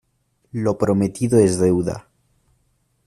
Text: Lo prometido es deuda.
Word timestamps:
Lo 0.53 0.79
prometido 0.79 1.37
es 1.37 1.59
deuda. 1.59 2.07